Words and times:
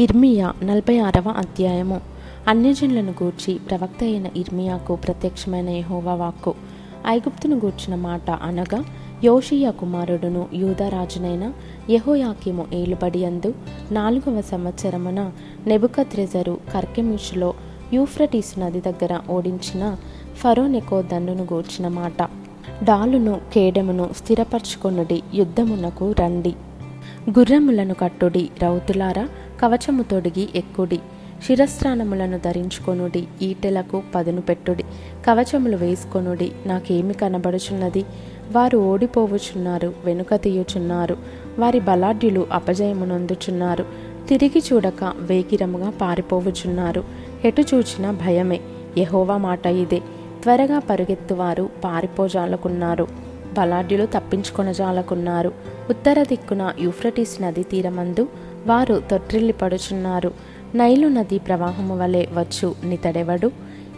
ఇర్మియా 0.00 0.52
నలభై 0.64 0.98
ఆరవ 0.98 1.28
అధ్యాయము. 1.28 2.00
అన్యజనులను 2.48 3.14
గూర్చి 3.22 3.54
ప్రవక్త 3.54 4.02
అయిన 4.02 4.26
ఇర్మియాకు 4.36 4.94
ప్రత్యక్షమైన 4.94 5.70
యెహోవా 5.70 6.14
వాక్కు. 6.14 6.54
ఐగుప్తును 7.06 7.56
గూర్చిన 7.56 7.94
మాట 7.94 8.30
అనగా 8.30 8.84
యోషియా 9.24 9.70
కుమారుడును 9.70 10.46
యూదరాజునైన 10.54 11.52
యహోయాకిము 11.90 12.66
ఏలుబడి 12.72 13.24
అందు 13.24 13.54
నాలుగవ 13.92 14.40
సంవత్సరమున 14.40 15.30
నెబుకద్రెజరు 15.66 16.58
కర్కెమిషులో 16.74 17.54
యూఫ్రటీస్ 17.92 18.58
నది 18.58 18.80
దగ్గర 18.80 19.20
ఓడించిన 19.30 19.96
ఫరోనెకో 20.36 21.02
దండును 21.02 21.42
గూర్చిన 21.52 21.88
మాట. 21.88 22.22
డాలును 22.84 23.40
కేడెమును 23.52 24.10
స్థిరపరచుకొనుడి 24.16 25.22
యుద్ధమునకు 25.34 26.12
రండి. 26.12 26.54
గుర్రములను 27.38 27.94
కట్టుడి 27.94 28.48
రౌతులారా 28.62 29.28
కవచము 29.60 30.02
తొడిగి 30.02 30.48
ఎక్కుడి 30.54 30.98
శిరస్త్రాణములను 31.46 32.38
ధరించుకొనుడి 32.38 33.26
ఈటెలకు 33.42 34.02
పదును 34.14 34.40
పెట్టుడి 34.40 34.84
కవచములు 35.26 35.76
వేసుకొనుడి 35.76 36.52
నాకేమి 36.66 37.14
కనబడుచున్నది? 37.14 38.04
వారు 38.52 38.78
ఓడిపోవుచున్నారు 38.78 39.94
వెనుక 40.04 40.34
తీయుచున్నారు 40.34 41.16
వారి 41.58 41.80
బలాఢ్యులు 41.80 42.46
అపజయమునందుచున్నారు 42.52 43.84
తిరిగి 44.28 44.62
చూడక 44.72 45.12
వేగిరముగా 45.16 45.90
పారిపోవుచున్నారు 45.90 47.04
ఎటు 47.44 47.62
చూచినా 47.74 48.10
భయమే 48.10 48.60
ఎహోవా 48.98 49.36
మాట 49.36 49.66
ఇదే 49.66 50.02
త్వరగా 50.42 50.78
పరుగెత్తువారు 50.78 51.68
పారిపోజాలకున్నారు 51.84 53.06
బలాఢ్యులు 53.58 54.06
తప్పించుకొనజాలకున్నారు 54.06 55.52
ఉత్తర 55.90 56.22
దిక్కున 56.22 56.72
యూఫ్రటీస్ 56.80 57.42
నది 57.42 57.62
తీరమందు 57.62 58.28
వారు 58.66 59.02
తొట్రిల్లి 59.10 59.52
పడుచున్నారు. 59.52 60.32
నైలు 60.74 61.08
నది 61.08 61.38
ప్రవాహము 61.38 61.98
వలె 61.98 62.26
వచ్చు 62.32 62.74
నితడెవడు? 62.84 63.50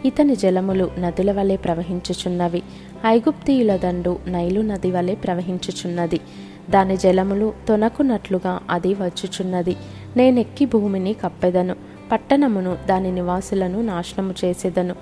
ఇతని 0.05 0.35
జలములు 0.35 0.91
నదుల 0.99 1.31
వలె 1.31 1.55
ప్రవహించుచున్నవి. 1.55 2.61
ఐగుప్తీయుల 3.05 3.75
దండు 3.75 4.19
నైలు 4.27 4.61
నది 4.61 4.91
వలె 4.91 5.15
ప్రవహించుచున్నది. 5.15 6.19
దాని 6.69 6.97
జలములు 6.97 7.53
తొనకునట్లుగా 7.67 8.59
అది 8.69 8.93
వచ్చుచున్నది. 8.93 9.75
నేనెక్కి 10.17 10.65
భూమిని 10.65 11.13
కప్పెదను. 11.13 11.75
పట్టణమును 12.11 12.77
దాని 12.89 13.11
నివాసులను 13.11 13.81
నాశనము 13.81 14.33
చేసేదను. 14.45 14.95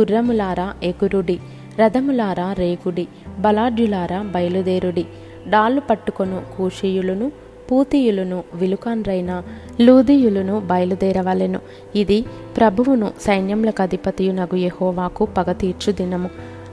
గుర్రములారా 0.00 0.74
ఎగురుడి 0.82 1.40
రథములారా 1.80 2.52
రేగుడి 2.52 3.08
బలాఢ్యులారా 3.38 4.22
బయలుదేరుడి. 4.22 5.06
డాళ్ళు 5.48 5.80
పట్టుకొను 5.80 6.42
కూషీయులను 6.58 7.32
పూతీయులను 7.70 8.44
విలుకాన్రైన 8.54 9.42
లూదీయులను 9.80 10.60
బయలుదేరవలెను. 10.60 11.60
ఇది 11.96 12.24
ప్రభువును 12.56 13.10
సైన్యములకు 13.20 13.82
అధిపతియునగు 13.82 14.56
ఎహోవాకు 14.56 15.24
పగ 15.24 15.52
తీర్చు 15.52 15.92
దినము 15.92 16.30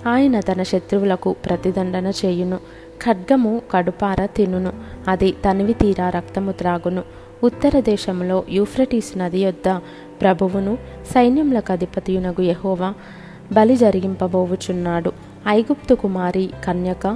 ఆయన 0.08 0.40
తన 0.40 0.64
శత్రువులకు 0.64 1.36
ప్రతిదండన 1.46 2.12
చేయును. 2.26 2.58
ఖడ్గము 3.04 3.62
కడుపార 3.72 4.26
తినును. 4.26 4.74
అది 5.08 5.32
తనివి 5.32 5.74
తీరా 5.74 6.10
రక్తము 6.10 6.52
త్రాగును. 6.52 7.04
ఉత్తర 7.44 7.80
దేశంలో 7.80 8.44
యూఫ్రటీస్ 8.50 9.18
నది 9.18 9.40
యొద్ద 9.40 9.70
ప్రభువును 10.22 10.78
సైన్యములకు 11.14 11.72
అధిపతియునగు 11.72 12.42
ఎహోవా 12.42 12.94
బలి 13.52 13.76
జరిగింపబోవుచున్నాడు. 13.76 15.12
ఐగుప్తు 15.48 15.94
కుమారి 15.96 16.50
కన్యక 16.66 17.08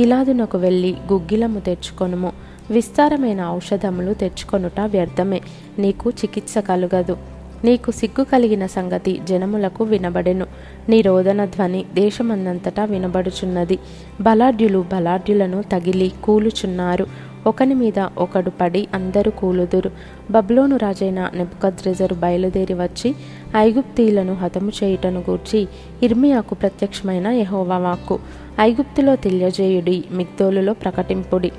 గిలాదునకు 0.00 0.58
వెళ్ళి 0.58 0.96
గుగ్గిలము 1.12 1.60
తెచ్చుకొనుము. 1.60 2.43
విస్తారమైన 2.70 3.46
ఔషధములు 3.48 4.14
తెచ్చుకొనుట 4.14 4.80
వ్యర్థమే. 4.80 5.40
నీకు 5.78 6.10
చికిత్స 6.10 6.58
కలుగదు. 6.58 7.16
నీకు 7.64 7.90
సిగ్గు 7.90 8.24
కలిగిన 8.24 8.66
సంగతి 8.66 9.20
జనములకు 9.28 9.84
వినబడెను. 9.84 10.46
నీ 10.88 11.00
రోదన 11.00 11.44
ధ్వని 11.44 11.84
దేశమందంతటా 11.94 12.84
వినబడుచున్నది. 12.84 13.78
బలాఢ్యులు 14.20 14.84
బలాఢ్యులను 14.92 15.62
తగిలి 15.62 16.12
కూలుచున్నారు. 16.24 17.06
ఒకని 17.46 17.74
మీద 17.74 18.06
ఒకడు 18.18 18.50
పడి 18.50 18.88
అందరూ 18.94 19.30
కూలుదురు. 19.30 19.90
బబ్లోను 20.30 20.76
రాజైన 20.76 21.30
నెబుకద్రెజరు 21.34 22.14
బయలుదేరి 22.14 22.74
వచ్చి 22.74 23.14
ఐగుప్తీలను 23.56 24.34
హతము 24.34 24.72
చేయుటను 24.84 25.24
గూర్చి 25.30 25.68
ఇర్మియాకు 26.02 26.54
ప్రత్యక్షమైన 26.54 27.26
యెహోవా 27.26 27.78
వాక్కు. 27.78 28.18
ఐగుప్తులో 28.60 29.16
తెలియజేయుడి 29.16 30.04
మిగ్దోలులో 30.10 30.74
ప్రకటింపుడి. 30.74 31.52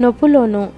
నొప్పులోను 0.00 0.68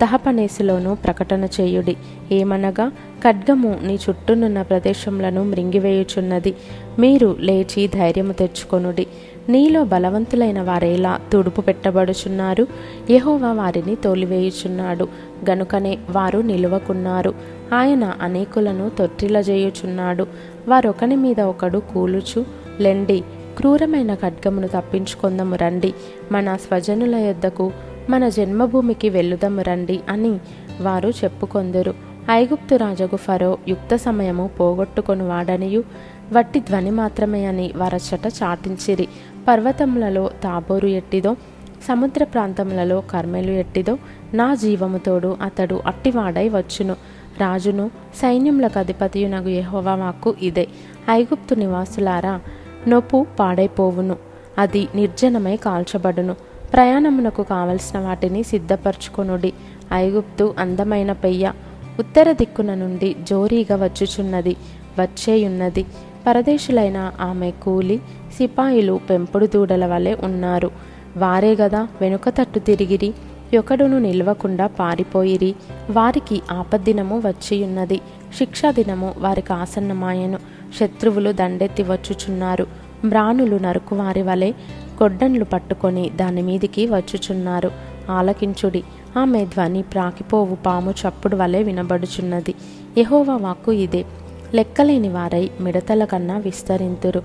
తహపనేసులోనూ 0.00 0.94
ప్రకటన 0.94 1.48
చేయుడి. 1.60 1.96
ఏమనగా 2.32 2.88
ఖడ్గము 3.24 3.78
నీ 3.82 3.94
చుట్టూనున్న 3.94 4.62
ప్రదేశములను 4.62 5.44
మృంగివేయుచున్నది. 5.44 6.54
మీరు 6.98 7.36
లేచి 7.40 7.88
ధైర్యము 7.88 8.32
తెచ్చుకొనుడి. 8.32 9.06
నీలో 9.48 9.84
బలవంతులైన 9.84 10.62
వారేలా 10.62 11.20
తుడుపు 11.32 11.60
పెట్టబడుచున్నారు. 11.60 12.66
యహోవా 13.10 13.52
వారిని 13.52 13.94
తోలివేయుచున్నాడు. 13.94 15.08
గనుకనే 15.50 15.98
వారు 16.10 16.38
నిలువకున్నారు. 16.38 17.34
ఆయన 17.74 18.12
అనేకులను 18.20 18.90
తొట్టిలజేయుచున్నాడు. 18.90 20.26
వారొకని 20.68 21.16
మీద 21.16 21.40
ఒకడు 21.40 21.78
కూలుచు 21.78 22.44
లెండి 22.80 23.24
క్రూరమైన 23.56 24.14
ఖడ్గమును 24.14 24.68
తప్పించుకొందము 24.68 25.56
రండి. 25.56 25.94
మన 26.32 26.56
స్వజనుల 26.56 27.14
యొద్దకు 27.14 27.72
మన 28.10 28.28
జన్మభూమికి 28.28 29.08
వెళ్ళుదము 29.08 29.62
రండి 29.62 30.00
అని 30.08 30.38
వారు 30.80 31.08
చెప్పుకొందరు. 31.08 31.94
ఐగుప్తు 32.30 32.74
రాజగు 32.74 33.16
ఫరో 33.16 33.58
యుక్త 33.68 33.96
సమయము 33.96 34.50
పోగొట్టుకొని 34.60 35.22
వాడనియు 35.22 35.84
వట్టి 36.32 36.60
ధ్వని 36.60 36.90
మాత్రమే 36.90 37.46
అని 37.46 37.72
వరచట 37.76 38.20
చాటించిరి. 38.42 39.08
పర్వతములలో 39.48 40.30
తాబోరు 40.42 40.86
ఎట్టిదో 40.86 41.34
సముద్ర 41.88 42.24
ప్రాంతములలో 42.24 43.00
కర్మెలు 43.00 43.50
ఎట్టిదో 43.50 43.98
నా 44.34 44.54
జీవముతోడు 44.54 45.36
అతడు 45.42 45.82
అట్టివాడై 45.86 46.48
వచ్చును. 46.48 46.96
రాజును 47.40 47.90
సైన్యములకు 48.14 48.78
అధిపతియునగు 48.78 49.48
యెహోవా 49.48 49.96
మాకు 49.96 50.34
ఇదే. 50.42 50.68
ఐగుప్తు 51.10 51.54
నివాసులారా 51.54 52.40
నొప్పు 52.88 53.26
పాడైపోవును 53.38 54.16
అది 54.58 54.88
నిర్జనమై 54.94 55.56
కాల్చబడును. 55.56 56.49
ప్రయాణమునకు 56.72 57.42
కావలసిన 57.42 57.98
వాటిని 57.98 58.42
సిద్ధపరచుకొనుడి. 58.42 59.52
ఐగుప్తు 59.92 60.54
అందమైన 60.58 61.12
పెయ్య 61.12 61.52
ఉత్తర 61.98 62.32
దిక్కున 62.32 62.74
నుండి 62.74 63.16
జోరీగా 63.22 63.84
వచ్చుచున్నది 63.84 64.56
వచ్చేయున్నది. 65.00 65.84
పరదేశులైన 66.26 67.12
ఆమె 67.20 67.50
కూలి 67.50 68.02
సిపాయిలు 68.36 69.00
పెంపుడు 69.10 69.46
దూడల 69.46 69.86
వలె 69.86 70.14
ఉన్నారు. 70.14 70.70
వారే 71.16 71.54
గదా 71.54 71.88
వెనుక 72.00 72.28
తట్టు 72.28 72.58
తిరిగిరి 72.58 73.14
ఒకడును 73.58 73.98
నిల్వకుండా 73.98 74.66
పారిపోయిరి. 74.66 75.54
వారికి 75.90 76.42
ఆపద్దినము 76.52 77.18
వచ్చియున్నది 77.18 78.00
శిక్షా 78.38 78.70
దినము 78.70 79.14
వారికి 79.18 79.52
ఆసన్నమాయను. 79.52 80.38
శత్రువులు 80.80 81.32
దండెత్తి 81.32 81.82
వచ్చుచున్నారు. 81.82 82.66
మ్రాణులు 83.04 83.56
నరుకువారి 83.56 84.22
వలె 84.22 84.52
గొడ్డన్లు 85.02 85.44
పట్టుకొని 85.44 86.10
దాని 86.10 86.42
మీదికి 86.42 86.86
వచ్చుచున్నారు. 86.86 87.70
ఆలకించుడి. 88.10 88.82
ఆమె 89.16 89.44
ధ్వని 89.44 89.82
ప్రాకిపోవు 89.82 90.54
పాము 90.54 90.90
చప్పుడు 90.90 91.36
వలె 91.36 91.62
వినబడుచున్నది. 91.62 92.54
యహోవా 92.98 93.36
వాక్కు 93.36 93.72
ఇదే. 93.72 94.04
లెక్కలేని 94.54 95.08
వారై 95.08 95.50
మిడతల 95.60 96.04
కన్నా 96.04 96.38
విస్తరింతురు. 96.38 97.22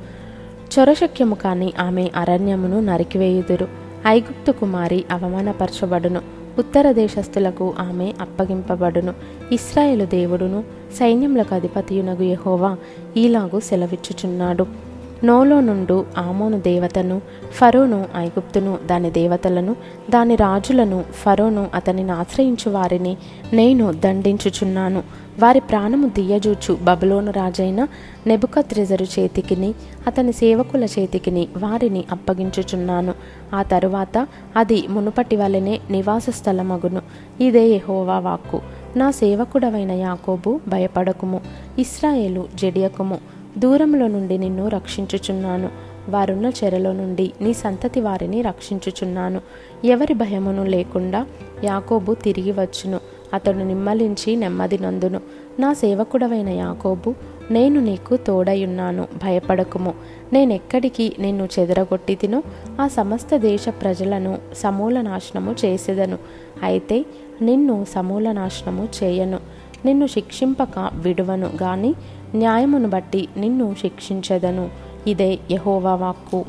చొరశక్యము 0.79 1.35
కాని 1.35 1.73
ఆమె 1.79 2.09
అరణ్యమును 2.15 2.79
నరికివేయుదురు. 2.79 3.67
ఐగుప్తు 4.07 4.51
కుమారి 4.51 5.05
అవమానపరచబడును. 5.11 6.21
ఉత్తర 6.59 6.91
దేశస్థులకు 6.91 7.73
ఆమె 7.79 8.13
అప్పగింపబడును. 8.21 9.13
ఇస్రాయేలు 9.51 10.05
దేవుడును 10.05 10.63
సైన్యములకు 10.99 11.55
అధిపతియునగు 11.55 12.23
యహోవా 12.23 12.77
ఈలాగు 13.17 13.59
సెలవిచ్చుచున్నాడు. 13.59 14.84
నోలో 15.23 15.59
నుండు 15.59 16.05
ఆమోను 16.17 16.59
దేవతను 16.59 17.21
ఫరోను 17.53 18.05
ఐగుప్తును 18.15 18.77
దాని 18.85 19.11
దేవతలను 19.11 19.75
దాని 20.09 20.35
రాజులను 20.35 21.05
ఫరోను 21.13 21.67
అతనిని 21.73 22.11
ఆశ్రయించు 22.11 22.71
వారిని 22.71 23.17
నేను 23.53 23.91
దండించుచున్నాను. 23.91 25.03
వారి 25.39 25.59
ప్రాణము 25.59 26.07
దియ్యజూచు 26.07 26.77
బబులోను 26.83 27.31
రాజైన 27.31 27.87
నెబుకత్రెజరు 28.27 29.03
చేతికిని 29.03 29.73
అతని 30.07 30.33
సేవకుల 30.33 30.83
చేతికిని 30.83 31.47
వారిని 31.57 32.03
అప్పగించుచున్నాను. 32.11 33.13
ఆ 33.53 33.63
తరువాత 33.63 34.27
అది 34.55 34.87
మునుపటి 34.87 35.35
వలెనే 35.35 35.79
నివాస 35.91 36.25
స్థలమగును. 36.29 37.01
ఇదే 37.41 37.67
యహోవా 37.67 38.19
వాక్కు. 38.19 38.61
నా 38.95 39.11
సేవకుడవైన 39.11 39.91
యాకోబు 39.91 40.59
భయపడకుము 40.67 41.41
ఇస్రాయేలు 41.79 42.45
జడియకుము. 42.55 43.17
దూరంలో 43.57 44.07
నుండి 44.07 44.37
నిన్ను 44.37 44.67
రక్షించుచున్నాను. 44.67 45.69
వారున్న 46.09 46.51
చెరలో 46.63 46.93
నుండి 46.93 47.31
నీ 47.41 47.53
సంతతి 47.53 48.01
వారిని 48.01 48.41
రక్షించుచున్నాను. 48.41 49.41
ఎవరి 49.85 50.13
భయమును 50.13 50.63
లేకుండా 50.63 51.25
యాకోబు 51.63 52.13
తిరిగి 52.13 52.51
వచ్చును. 52.51 52.99
అతడు 53.33 53.57
నిమ్మలించి 53.57 54.35
నెమ్మది 54.35 54.77
నందును. 54.77 55.21
నా 55.59 55.73
సేవకుడవైన 55.73 56.49
యాకోబు 56.49 57.13
నేను 57.51 57.79
నీకు 57.79 58.15
తోడయున్నాను 58.15 59.07
భయపడకుము. 59.23 59.93
నేనెక్కడికి 60.33 61.15
నిన్ను 61.19 61.49
చెదరగొట్టి 61.59 62.15
తిను? 62.15 62.43
ఆ 62.81 62.87
సమస్త 62.87 63.37
దేశ 63.37 63.65
ప్రజలను 63.69 64.37
సమూల 64.55 65.01
నాశనము 65.01 65.55
చేసేదను. 65.65 66.17
అయితే 66.63 67.05
నిన్ను 67.41 67.85
సమూల 67.93 68.31
నాశనము 68.31 68.87
చేయను. 69.03 69.39
నిన్ను 69.85 70.07
శిక్షింపక 70.07 70.89
విడువను 70.93 71.49
గాని 71.63 71.93
న్యాయమును 72.35 72.89
బట్టి 72.89 73.27
నిన్ను 73.37 73.75
శిక్షించదను. 73.81 74.69
ఇదే 75.07 75.39
యహోవా 75.51 75.95
వాక్కు. 75.95 76.45